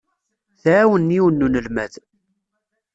Tɛawen 0.61 1.13
yiwen 1.15 1.35
n 1.41 1.45
unelmad. 1.45 1.93